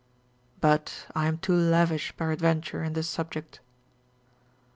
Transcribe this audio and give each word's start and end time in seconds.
But 0.61 1.05
I 1.13 1.27
am 1.27 1.37
too 1.37 1.53
lavish 1.53 2.17
peradventure 2.17 2.83
in 2.83 2.93
this 2.93 3.07
subject. 3.07 3.59